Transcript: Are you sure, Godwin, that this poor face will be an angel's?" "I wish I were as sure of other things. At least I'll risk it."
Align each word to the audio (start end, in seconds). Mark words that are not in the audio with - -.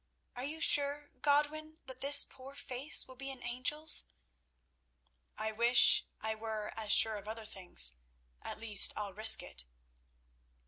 Are 0.35 0.43
you 0.43 0.61
sure, 0.61 1.11
Godwin, 1.21 1.77
that 1.85 2.01
this 2.01 2.23
poor 2.23 2.55
face 2.55 3.07
will 3.07 3.13
be 3.15 3.29
an 3.29 3.43
angel's?" 3.43 4.05
"I 5.37 5.51
wish 5.51 6.07
I 6.19 6.33
were 6.33 6.73
as 6.75 6.91
sure 6.91 7.17
of 7.17 7.27
other 7.27 7.45
things. 7.45 7.93
At 8.41 8.57
least 8.57 8.93
I'll 8.95 9.13
risk 9.13 9.43
it." 9.43 9.63